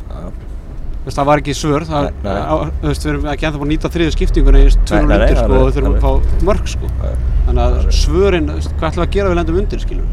[1.03, 2.43] veist, það var ekki svör það, Nei, nei.
[2.47, 5.59] á, veist, við erum ekki ennþá búin að nýta þriðu skiptinguna í tvunum undir sko,
[5.59, 6.91] og við þurfum að fá mörg sko.
[7.47, 10.07] þannig að svörin, þú veist, hvað ætlum við að gera við lendum undir skilur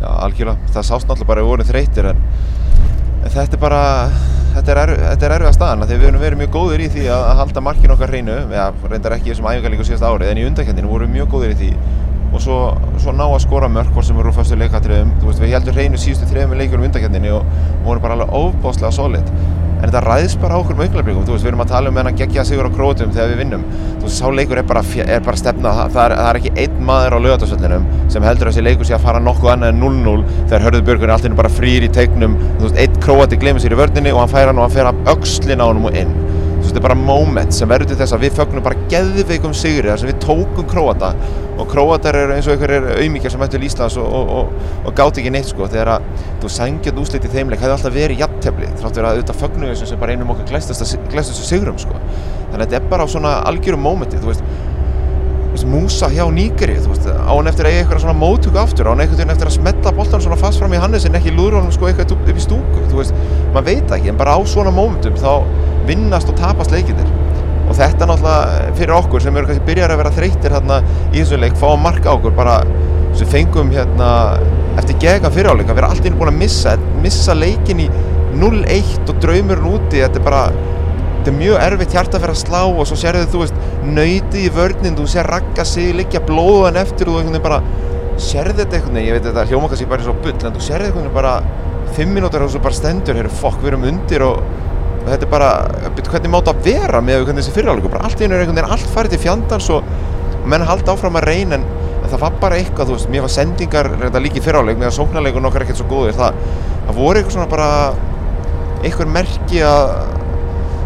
[0.00, 2.22] Já, algjörlega, það sást náttúrulega bara við vorum þreytir en,
[3.20, 3.80] en þetta er bara
[4.54, 7.04] þetta er, erf, þetta er erfiða staðan að við höfum verið mjög góðir í því
[7.06, 8.36] að, að halda markin okkar hreinu.
[8.50, 11.54] Já, reyndar ekki í þessum æfingarlíku síðast árið en í undakendinu vorum við mjög góðir
[11.54, 11.70] í því.
[12.30, 12.56] Og svo,
[13.02, 15.74] svo ná að skora mörk hvort sem eru úr fyrstu leikatriðum, þú veist, við heldum
[15.74, 17.48] hreinu síðustu þrejum leikunum undakendinu og,
[17.86, 19.32] vorum bara alveg ofbáslega solid
[19.80, 20.76] en þetta ræðist bara á okkur
[21.32, 23.64] veist, við erum að tala um hennan geggja sigur á krótum þegar við vinnum,
[24.02, 27.16] þú sá leikur er bara, er bara stefna, það, er, það er ekki einn maður
[27.16, 30.66] á laugardagsvellinum sem heldur að þessi leikur sé að fara nokkuð annað en 0-0 þegar
[31.08, 31.92] er alltaf bara frýr í
[32.60, 35.00] veist, einn króati glemur sér í vörninni og hann fær hann og hann fer af
[35.14, 36.12] öxlin á honum og inn,
[36.70, 40.02] þetta er bara moment sem verður til þess að við fögnum bara geðveikum sigri þar
[40.02, 41.10] sem við tókum króata.
[41.60, 44.94] Og króatar eru eins og einhverjir auðmíkjar sem ættu til Íslands og, og, og, og
[44.96, 45.68] gátt ekki neitt sko.
[45.68, 46.08] Þegar að
[46.40, 49.80] þú sangjað úslit í þeimleik hefði alltaf verið jafntefli þrátt verið að auðvitað fögnum við
[49.82, 50.50] sem bara einum okkar
[51.12, 51.98] glæstustu sigrum sko.
[52.50, 54.46] Þannig að þetta er bara á svona algjörum veist, þú veist
[55.70, 59.32] Músa hjá veist, á hann eftir að eiga eitthvað svona móttöku aftur á hann veginn
[59.34, 62.14] eftir að smetta boltan svona fast fram í Hannes en ekki lúður honum sko eitthvað
[62.14, 63.14] upp í stúku þú veist,
[63.54, 65.42] maður veit ekki en bara á svona mómentum þá
[65.88, 67.10] vinnast og tapast leikinir
[67.66, 71.38] og þetta náttúrulega fyrir okkur sem eru kannski byrjar að vera þreytir hérna í þessu
[71.42, 72.56] leik fá marka okkur bara
[73.18, 74.10] sem fengum hérna
[74.80, 77.88] eftir gega fyriráleik að vera allt inn búin að missa missa leikin í
[78.38, 80.44] 0-1 og draumurinn úti þetta er bara
[81.20, 84.40] þetta er mjög erfitt hjarta að fyrir að slá og svo sérðu þú veist nöytið
[84.40, 87.60] í vörnin þú sér ragga sig liggja blóðan eftir og þú einhvern veginn bara
[88.16, 90.62] sérðu þetta einhvern veginn ég veit þetta hljóma kannski bara eins og bull en þú
[90.64, 91.34] sérðu einhvern veginn bara
[91.98, 94.40] 5 mínútur og svo bara stendur hér fokk við erum undir og
[95.00, 95.50] og þetta er bara,
[95.96, 98.90] hvernig mátt að vera með hvernig þessi fyriráleikur, bara allt í er einhvern veginn allt
[98.92, 99.80] farið til fjandans og,
[100.50, 101.64] menn halda áfram að reyna en,
[102.00, 103.88] en það var bara eitthvað, þú veist, mér var sendingar
[104.20, 105.44] líki fyriráleik meðan sóknarleikur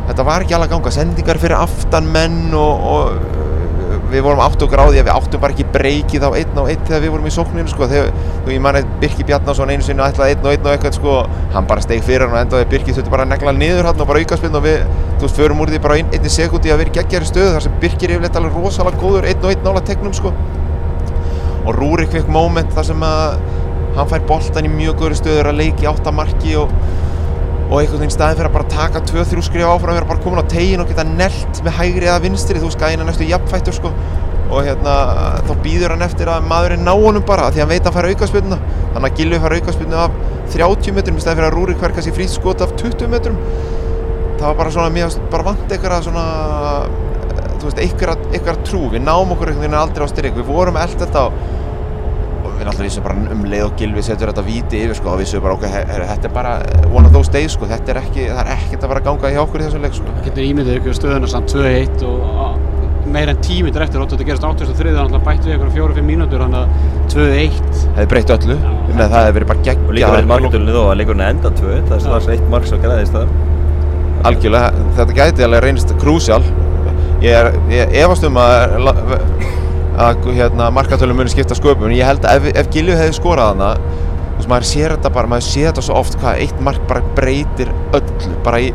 [0.09, 3.55] þetta var ekki alveg að ganga, sendingar fyrir aftan menn og, og uh,
[4.12, 6.83] við vorum átt á því að við áttum bara ekki breykið á einn og einn
[6.87, 8.11] þegar við vorum í sókninu sko, þegar,
[8.45, 11.17] þú ég man að Birki Bjarnason einu sinni ætlaði einn og einn og eitthvað sko,
[11.55, 12.69] hann bara steig fyrir hann og endaði.
[12.71, 14.85] Birki þurfti bara að negla niður hann og bara aukaspinn og við,
[15.17, 17.79] þú veist, förum úr því bara ein, einni sekundi að vera geggjari stöðu þar sem
[17.83, 20.35] Birki er yfirleitt alveg rosalega góður einn og einn nála tegnum sko.
[21.64, 23.38] Og Rúrik fekk moment þar sem að
[23.95, 26.73] hann fær boltan í mjög góður stöður að leiki áttamarki og
[27.74, 30.46] og einhvern veginn staðin fyrir að bara taka 2-3 skrif áfram vera bara komin á
[30.46, 32.60] tegin og geta nelt með hægri eða vinstri.
[32.62, 33.90] Þú veist er næstu jafnfættur sko.
[34.54, 34.94] Og hérna
[35.48, 37.96] þá býður hann eftir að maðurinn ná honum bara því að hann veit að hann
[37.96, 38.58] fær aukaspilna
[38.92, 40.20] þannig að Gilvi fær aukaspilnu af
[40.54, 43.40] 30 metrum í staðin fyrir að Rúrik fær kannski frýtt skot af 20 metrum.
[44.38, 46.24] Það var bara svona fannst bara vant eitthvað svona
[46.84, 48.84] eh, þú veist eitthvað, eitthvað trú.
[48.94, 50.38] Við náum okkur einhvern veginn aldrei á styrk.
[50.38, 51.54] Við vorum eld þetta og
[52.64, 55.42] við náttúrulega vissum bara um leið og Gilvi setur þetta víti yfir sko og vissum
[55.44, 56.53] bara ok, her, þetta er bara
[56.90, 59.33] one of those days sko, þetta er ekki, það er ekkert að fara að ganga
[59.35, 60.14] hjá okkur í þessum leik sko.
[60.24, 62.59] getur ímyndið ykkur stöðuna samt 2-1 og á-
[63.14, 66.07] meira en 10 minnir eftir og þetta gerist 83 þannig að bættu við ykkur 4-5
[66.09, 66.68] mínútur þannig að
[67.12, 68.57] 2-1 hefði breytt öllu,
[68.88, 71.74] með það hefði verið bara Og líka geggjað verið marktölinni þó að leikurinn enda 2
[71.85, 73.35] Það er strax eitt mark sem græðist það
[74.24, 76.40] algjörlega, þetta gæti alveg reynist krúsjál.
[77.20, 78.38] Ég er, ég efast um
[79.94, 81.87] að hérna, markatölum muni skipta sköpum.
[81.88, 83.70] En ég held að ef, ef Gilvi hefði skorað hana
[84.35, 87.14] þú veist, maður sér þetta bara, maður sér þetta svo oft hvað eitt mark bara
[87.14, 88.70] breytir öllu bara í,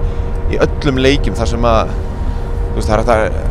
[0.53, 3.47] í öllum leikjum þar sem að þú veist, það er þetta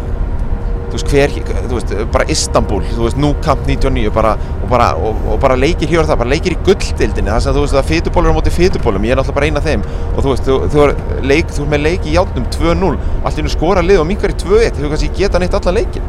[0.89, 1.35] þú veist, hver,
[1.69, 5.59] þú veist, bara Istanbul þú veist, nú kamp 99 bara, og, bara, og, og bara
[5.59, 8.37] leikir hér og það, bara leikir í gulldildinni þar sem þú veist, það fytubólur á
[8.39, 9.85] móti fytubólum ég er náttúrulega bara eina þeim.
[10.15, 13.37] Og þú veist, þú, þú, er, leik, þú er með leik í játnum 2-0 allt
[13.37, 16.09] í hennu skora lið og minkar í 2-1 þú kannski geta neitt allan leikin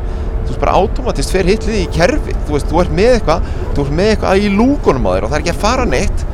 [0.50, 3.48] þú veist, bara automatist fer hitt liði í kerfi þú veist, þú ert með eitthvað,
[3.78, 6.26] þú ert með eitthvað í lúkunum á þér og það er ekki að fara neitt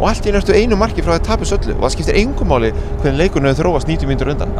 [0.00, 2.72] og allt í ertu einu marki frá að tapis öllu og það skiptir engum máli
[3.02, 4.54] hvernig leikurinn hefur þróast 90 mínútur undan.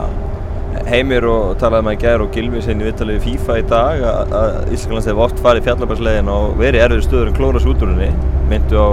[0.91, 5.09] Heimir og talaði með gær og Gilvi sinni viðtalið í FIFA í dag að- Íslands
[5.09, 8.11] hefur oft farið fjallabærslegin og verið erfiður stöður en úr henni.
[8.51, 8.89] Myndu á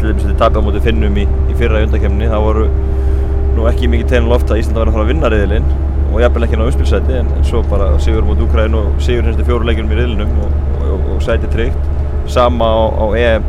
[0.00, 2.66] til dæmis þetta tapja á móti finnum í, í fyrra undakemni það voru
[3.56, 5.68] nú ekki mikið tegn loft að Ísland var að fara að vinna riðilinn
[6.12, 9.46] og jafnvel ekki ná umspilsæti en, en svo bara sigur mot Ukraín og sigur hinstu
[9.46, 11.92] fjóru leikjum í riðlinum og, og, og sæti tryggt.
[12.32, 13.48] Sama á, á EM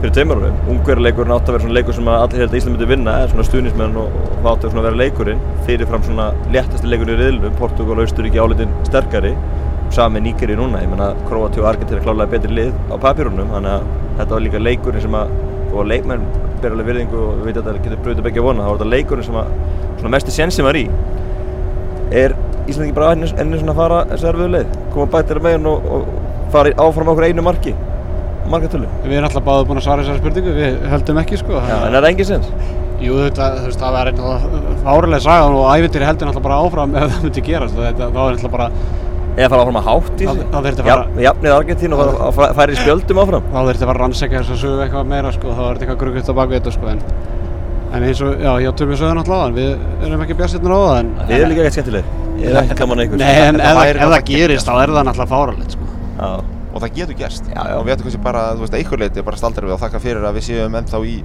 [0.00, 0.60] fyrir tveimurunum.
[0.74, 3.48] Ungverðarleikurinn átti að vera svona leikur sem allir held að Ísland myndi vinna eða svona
[3.50, 4.20] stuðnismenn og,
[4.52, 5.42] átti að vera leikurinn.
[5.68, 9.34] Fyrirfram svona léttasti leikurinn í riðlinum Portugal og Austuríki álitin sterkari
[9.90, 13.88] sami Níkeri núna, ég menna Kroati og Argentina klálega betri lið á papírunum þannig að
[14.20, 15.32] þetta var líka leikurinn sem að
[15.70, 16.26] og leikmenn
[16.60, 18.90] ber alveg virðingu og við veitum að þetta getur bröðið að vona þá var þetta
[18.94, 19.50] leikurinn sem að
[20.00, 20.84] svona mesti sensi var í
[22.10, 22.34] er
[22.70, 25.88] Íslandingi bara enni, enni svona að fara þessu erfiðu leið koma bættir með henn og,
[25.96, 27.72] og fara áfram okkur einu marki
[28.50, 31.58] markatölu Við erum alltaf báðið búin að svara þessari spurningu, við höldum ekki sko.
[31.60, 32.48] Já, en er það engin sens?
[33.00, 34.48] Jú, þetta, þú veist, það var eitthvað
[34.84, 37.78] fárilega saga og ævindir heldur náttúrulega bara áfram ef það myndi gerast.
[37.78, 38.68] Þetta, það var náttúrulega bara,
[39.40, 40.40] Eða fara áfram að hátt í sig?
[40.50, 43.90] það þyrfti að fara- Jafn- Jafnið Argentín og fara, í spjöldum áfram þá þurfti að
[43.92, 46.34] fara að rannsækja þess að sögu eitthvað meira sko, þá var þetta eitthvað gruggt á
[46.40, 47.04] baku þetta sko, en,
[47.90, 50.74] en eins og, já, ég tölum við sögðu náttúrulega á þann, við erum ekki björnsirnir
[50.74, 51.10] á það, en...
[51.26, 52.16] Þið er líka ekkert skemmtilegir.
[52.40, 52.78] Ég er ekki.
[52.80, 53.20] gaman að ykkur.
[53.20, 55.90] Nei, en ef, það gerist, þá er það náttúrulega fáralegt sko.
[56.20, 56.30] Já,
[56.70, 57.50] og það getur gerst.
[57.50, 57.76] Já, já.
[57.76, 60.26] og við ættum kannski bara, þú veist, einhver leiti bara staldra við og þakka fyrir
[60.28, 61.16] að við séum ennþá í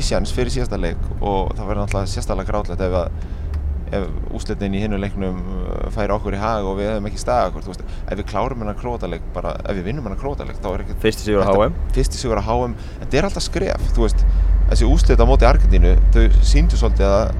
[0.00, 1.02] Ísjans fyrir síðasta leik.
[1.20, 3.20] Og það verður náttúrulega sérstaklega grátlegt ef, að,
[4.00, 4.08] ef
[4.40, 7.66] úslitin í hinnu leiknum uh, færi okkur í hag og við hefum ekki staða okkur,
[7.68, 10.86] þú veist, ef við klárum hennar krótaleik bara, ef við vinnum hennar krótaleik þá er
[10.86, 11.76] ekki Fyrsti sigur á þetta- HM.
[11.94, 14.24] fyrsti sigur á HM, en þetta er alltaf skref þú veist,
[14.70, 17.36] þessi úslit á móti Argentínu þau síndu svolítið að,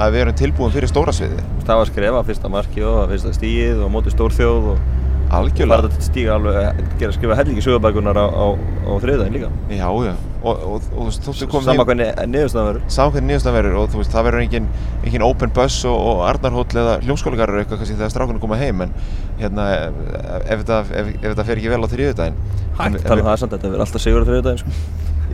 [0.00, 3.84] að við erum tilbúin fyrir stóra sviði það var skrefa fyrsta marki og fyrsta stíið
[3.84, 4.82] og móti stórþjóð og
[5.30, 5.88] algjörlega.
[5.88, 9.50] þetta stíga alveg að gera skrifa hellingi sögubækunar á, á, á þriðdægin líka.
[9.70, 10.12] Já, já,
[10.42, 12.88] og, og, og þú veist, þóttu komið Sama hvernig niðurstaðan verður.
[12.96, 14.70] Saman hvernig niðurstaðan verður og þú veist, það verður engin,
[15.04, 18.96] engin open bus og, og Arnarhóll eða hljómskólagarur eitthvað kannski þegar strákunum koma heim en
[19.38, 22.42] hérna, ef, þetta, ef, ef þetta fer ekki vel á þriðjudaginn.
[22.80, 24.78] Hægt tala um það samt, þetta verður alltaf sigur á þriðdægin sko.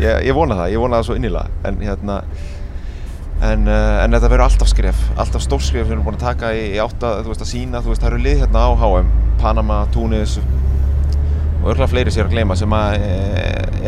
[0.03, 1.65] Ég, ég vona það, ég vona það svo innilega.
[1.69, 2.21] En hérna
[3.45, 6.29] en, uh, en þetta verður alltaf skref, alltaf stór skref sem við erum búin að
[6.31, 8.71] taka í, í átta, þú veist, að sína þú veist, það eru lið hérna á
[8.81, 9.11] HM,
[9.43, 13.15] Panama, Túnis og örgulega fleiri sér að gleyma sem að e,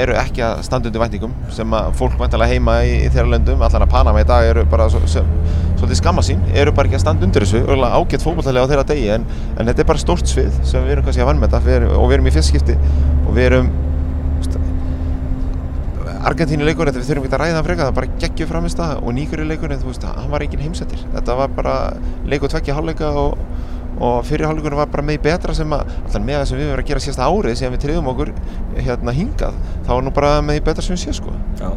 [0.02, 3.62] eru ekki að standa undir væntingum sem að fólk væntalega heima í, í þeirra löndum
[3.62, 5.26] allan að Panama í dag eru bara svo, sem,
[5.78, 8.86] svolítið skamma sín, eru bara ekki að standa undir þessu örgulega ágætt fókbaltalega á þeirra
[8.88, 11.54] degi en, en þetta er bara stórt svið sem við erum kannski að vann með
[11.54, 12.78] þetta og við erum í fyrst skipti
[13.28, 13.70] og við erum
[16.26, 19.02] Argentínu leikurinn, þetta við þurfum ekki að ræða það frekar, það bara geggjur framist það
[19.02, 21.04] og nýgur í leikurinn, þú veist, hann var engin heimsettir.
[21.12, 21.74] Þetta var bara
[22.26, 23.44] leikur tveggja hálfleika og,
[23.98, 26.82] og fyrir hálfleikurinn var bara með betra sem að, alltaf með það sem við verðum
[26.82, 28.34] að gera síðasta árið sem við treyðum okkur
[28.88, 31.38] hérna hingað, þá var nú bara með betra sem við séð sko.
[31.62, 31.70] Já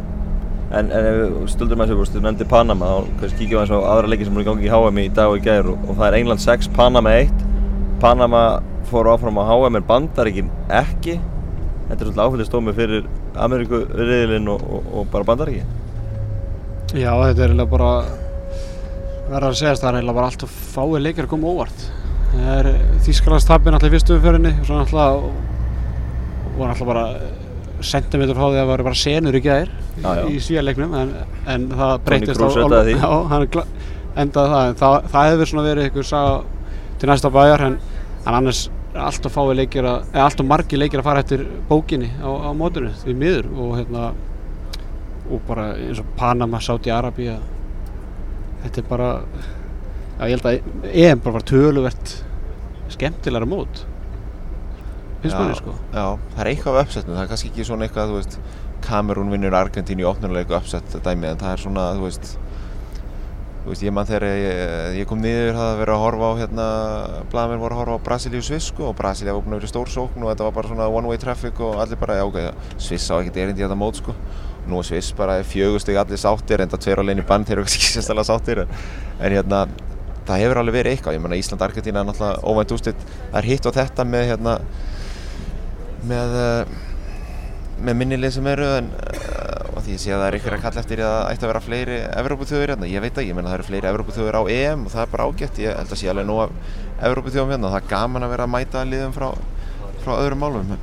[0.71, 4.11] En, en ef við stöldum að þessu, þú nefndi Panama og kíkjum aðeins á aðra
[4.13, 6.05] leiki sem voru í gangi í HM í dag og í gær og, og það
[6.07, 7.41] er England 6, Panama 1
[7.99, 8.43] Panama
[8.87, 11.17] fór áfram á HM en Bandaríkin ekki
[11.89, 15.63] Þetta er svolítið áfældistómi fyrir Ameríku riðilinn og, og, og bara Bandaríki
[16.91, 17.91] Já, þetta er eiginlega bara
[19.31, 21.85] verður að segja það er eiginlega bara allt og fáið leikir að koma óvart
[22.31, 22.71] það er
[23.05, 25.23] Þýskalandstapin alltaf í fyrstu umferðinni og svo alltaf
[26.51, 27.05] og alltaf bara
[27.81, 30.11] sentimeter frá því að það var bara senur í já.
[30.29, 31.15] í síðarleiknum en,
[31.49, 32.97] en það breytist því.
[32.97, 33.47] já, hann
[34.21, 36.35] endaði það en það, það hefur svona verið saga
[37.01, 37.77] til næsta bæjar en,
[38.25, 41.45] en annars allt og fáið leikir að eða allt og margi leikir að fara eftir
[41.69, 44.09] bókinni á, á mótunni því miður og hérna
[45.31, 47.37] og bara eins og Panama, Saudi Arabia
[48.65, 52.17] þetta er bara já, ég held að EM bara var töluvert
[52.91, 53.85] skemmtilegra mót
[55.21, 55.75] finnst manni sko.
[55.93, 58.37] Já, það er eitthvað af uppsetnum, það er kannski ekki svona eitthvað, þú veist,
[58.81, 62.31] Kamerún vinnur Argentínu í opnuleiku uppsett dæmi en það er svona, þú veist,
[63.61, 66.33] þú veist, ég mann þegar ég, ég kom niður það að vera að horfa á
[66.39, 66.67] hérna,
[67.29, 69.73] blaðmenn voru að horfa á Brasilíu Sviss sko og Brasilíu var búin að vera í
[69.73, 72.39] stór sókn og þetta var bara svona one way traffic og allir bara, já ok,
[72.81, 74.15] Sviss á ekkert erindi þetta mót sko.
[74.65, 77.69] Nú er Sviss bara fjögusteg allir sáttir, enda tver á lein í bann, þeir eru
[77.69, 78.73] ekki sérstaklega sáttir en,
[79.21, 79.63] hérna,
[80.25, 83.69] það hefur alveg verið eitthvað, ég menna Ísland-Argentína er náttúrulega óvænt ústitt, það er hitt
[83.69, 84.57] og þetta með hérna,
[86.09, 88.91] með, uh, með minnilið sem eru en
[89.81, 91.51] og því ég sé að það er ykkur að kalla eftir að það ætti að
[91.51, 94.83] vera fleiri Evrópuþjóður hérna, ég veit ekki, ég menna það eru fleiri Evrópuþjóður á EM
[94.85, 96.53] og það er bara ágætt, ég held að sé alveg nú af
[97.09, 99.27] Evrópuþjóðum hérna, það er gaman að vera að mæta liðum frá,
[100.03, 100.75] frá öðrum málum.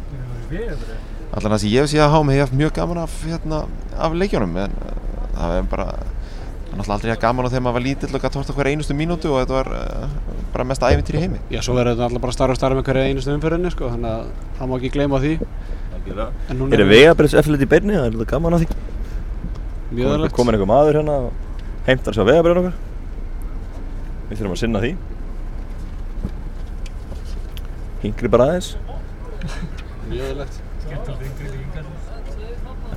[1.39, 3.63] Allan að því ég sé að hámi hef haft mjög gaman af, hérna,
[3.95, 4.93] af leikjónum en uh,
[5.37, 8.25] það er bara það er náttúrulega aldrei að gaman á þegar maður var lítill og
[8.25, 11.43] gæti horta hver einustu mínútu og þetta var uh, bara mest ævintýr í heimi.
[11.53, 14.15] Já, svo verður þetta alltaf bara starra og starra með hverja einustu umferðinni sko þannig
[14.15, 15.35] að það má ekki gleyma því
[16.14, 17.97] núna Er það vegabrins eftirlit í beinni?
[17.97, 18.79] Það er þetta gaman að því?
[19.99, 21.31] Mjög öðlegt Komin einhver maður hérna og
[21.88, 22.77] heimtar sér vegabrinn okkar?
[24.29, 24.92] Við þurfum að sinna því.
[28.03, 28.75] Hingri bara aðeins.
[30.09, 30.64] Mjög öðlegt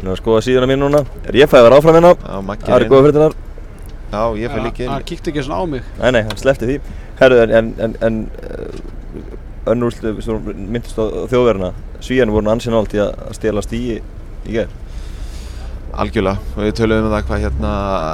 [0.02, 1.04] En að skoða síðuna mín núna.
[1.30, 2.14] Er ég fæði að vera áfram hérna?
[2.66, 3.40] Það eru góða fréttinar
[4.12, 5.84] Já, ég fæ líka Hann inn kíkti ekki svona á mig.
[6.02, 6.78] Nei, nei, hann sleppti því.
[7.22, 8.18] Herðu, en, en, en,
[9.66, 11.72] en önnur úrslit sem þú myndist á þjóðverðina
[12.02, 14.78] Svíjarnir voru ansinn ált í að stela stíi í gerð
[15.92, 17.72] Algjörlega, og við töluðum um það hvað hérna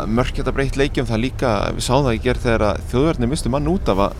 [0.09, 3.69] mörk geta breytt leikjum það líka, við sáum það í gerð þegar þjóðverðinni mistu mann
[3.69, 4.15] út af að,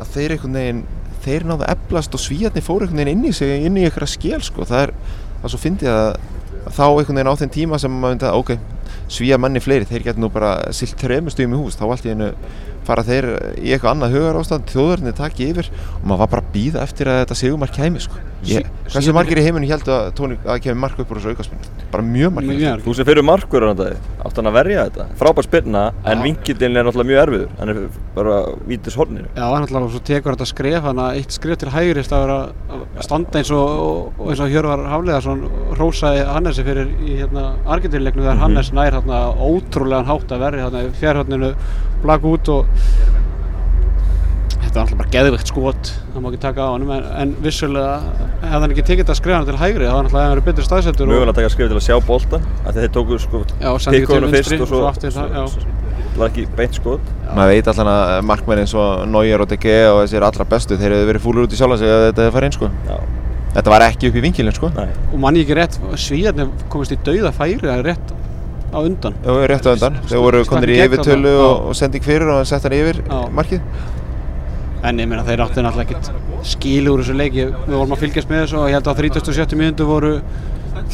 [0.00, 0.80] að þeir einhvern veginn,
[1.26, 4.40] þeir náðu eflast og svíjarnir fóru einhvern veginn inn í sig, inn í einhverja skél
[4.46, 4.94] sko, það er,
[5.42, 6.08] það svo fyndið að,
[6.70, 8.79] þá einhvern veginn á þeim tíma sem maður myndi að, ok,
[9.10, 12.12] svíjar manni fleiri, þeir geta nú bara silt trefum stöðum í hús, þá allt í
[12.12, 12.30] hennu
[12.86, 13.26] fara þeir
[13.60, 17.10] í eitthvað annað hugar ástand, þjóðverðinni taki yfir og maður var bara að býða eftir
[17.10, 18.22] að þetta sigumar kæmi sko.
[18.48, 21.66] Ég, hversu margir í heiminu held að, tóni, að kemur mark upp úr þessu aukaspinn?
[21.92, 22.56] Bara mjög margir.
[22.56, 23.88] Mjög Þú sem fyrir markur á þetta
[24.24, 26.22] átt hann að verja þetta frábær spyrna en Já.
[26.24, 27.80] vinkillin er náttúrulega mjög erfiður hann er
[28.16, 28.38] bara
[28.70, 32.04] vítis horninu Já, hann alltaf svo tekur þetta skref, hann að eitt skref til hægri
[32.04, 32.38] að vera
[32.70, 35.44] að standa eins og, og, eins og Hjörvar Hafleðarsson
[35.80, 40.86] rósaði Hannesi fyrir í hérna Argentinleiknu þegar Hannes nær hérna ótrúlegan hátt að verja hérna
[40.86, 41.52] í fjárhörninu
[42.04, 42.68] blak út og
[44.70, 47.94] þetta var alltaf bara geðvikt skot, það má ekki taka á hann en, en vissulega
[48.38, 50.66] hefði hann ekki tekið þetta skref til hægri, þá var hann alltaf hefði verið betur
[50.66, 53.40] staðsettur og- mögulega að taka skrifið til að sjá því að þeir tóku sko
[54.30, 55.42] vinstri fyrst og svo, svo já.
[56.10, 57.10] það var ekki beint skot.
[57.34, 60.78] Maður veit allan að markmenn eins og Neuer og De Gea og þessir allra bestu
[60.78, 62.70] þeir hefur verið fúlur út í sjálfa sig að þetta hefði farið inn sko.
[62.86, 62.96] Já,
[63.58, 64.72] þetta var ekki upp í vinkilin sko.
[64.76, 64.88] nei.
[65.10, 67.86] Og manni ekki rétt, svíðarnir komist í dauða færi, er
[68.70, 69.14] á undan?
[69.50, 72.76] Rétt á undan, þeir voru konir í yfirtölu og, og sending fyrir og sett hann
[72.76, 73.02] yfir
[73.34, 73.62] markið
[74.80, 77.46] En ég meina þeir áttu náttúrulega ekkert skil úr þessu leiki.
[77.66, 79.58] Við vorum að fylgjast með þessu og ég held að á 37.
[79.60, 80.12] mínútu voru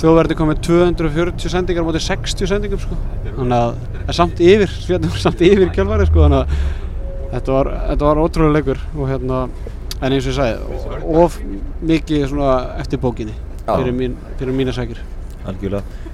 [0.01, 2.99] þjóðverði komið 240 sendingar móti 60 sendingum sko.
[3.37, 4.75] Þannig að það er samt yfir,
[5.07, 6.25] voru samt yfir kjálfari sko.
[6.27, 9.45] Þannig að þetta var, þetta var ótrúlega leikur og hérna,
[10.01, 11.39] en eins og ég sagði, of
[11.93, 15.01] mikið svona eftir bókinni fyrir, mín, fyrir mína sækir.
[15.47, 16.06] algjörlega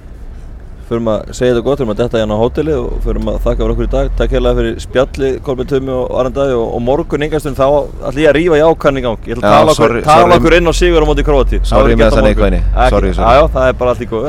[0.83, 3.59] Förum að segja þetta gott, förum að detta hérna á hóteli og förum að þakka
[3.63, 4.09] fyrir okkur í dag.
[4.19, 7.65] Takk hérlega fyrir spjalli, Kolbjörn Tumi og Arndaði og, og morgun yngastund þá
[8.09, 9.29] ætlum ég að rífa jákann í gang.
[9.29, 11.61] Ég ætla að tala, tala okkur inn á sigur á móti Króti.
[11.63, 12.59] Sorry með þessa neikvæðni.
[12.91, 13.37] Sorry, sorry.
[13.39, 14.27] Já, það er bara allt í góð.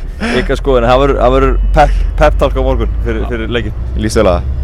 [0.60, 3.76] Skoðin, það verður- það verður pep- pep-talk á morgun fyrir, fyrir leikin.
[4.00, 4.56] Lýst vel að það